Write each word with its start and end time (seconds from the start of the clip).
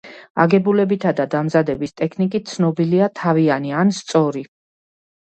აგებულებითა 0.45 1.11
და 1.19 1.27
დამზადების 1.35 1.95
ტექნიკით 2.03 2.51
ცნობილია 2.57 3.13
თავიანი 3.23 3.79
ან 3.87 3.97
სწორი. 4.03 4.47